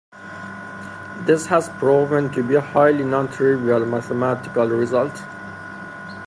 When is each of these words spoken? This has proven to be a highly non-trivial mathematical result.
This 1.27 1.45
has 1.45 1.69
proven 1.77 2.31
to 2.31 2.41
be 2.41 2.55
a 2.55 2.61
highly 2.61 3.03
non-trivial 3.03 3.85
mathematical 3.85 4.67
result. 4.67 5.13